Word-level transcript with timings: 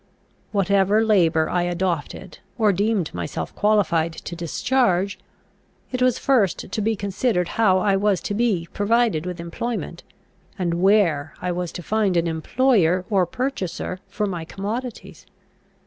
Whatever 0.51 1.05
labour 1.05 1.47
I 1.47 1.61
adopted, 1.61 2.39
or 2.57 2.73
deemed 2.73 3.13
myself 3.13 3.53
qualified 3.53 4.13
to 4.13 4.35
discharge, 4.35 5.19
it 5.91 6.01
was 6.01 6.17
first 6.17 6.71
to 6.71 6.81
be 6.81 6.95
considered 6.95 7.49
how 7.49 7.77
I 7.77 7.95
was 7.95 8.19
to 8.21 8.33
be 8.33 8.67
provided 8.73 9.27
with 9.27 9.39
employment, 9.39 10.01
and 10.57 10.81
where 10.81 11.35
I 11.39 11.51
was 11.51 11.71
to 11.73 11.83
find 11.83 12.17
an 12.17 12.25
employer 12.25 13.05
or 13.11 13.27
purchaser 13.27 13.99
for 14.07 14.25
my 14.25 14.43
commodities. 14.43 15.27